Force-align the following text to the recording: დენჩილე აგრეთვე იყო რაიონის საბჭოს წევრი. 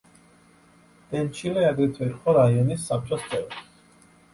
დენჩილე 1.11 1.67
აგრეთვე 1.67 2.11
იყო 2.17 2.37
რაიონის 2.41 2.91
საბჭოს 2.91 3.33
წევრი. 3.33 3.69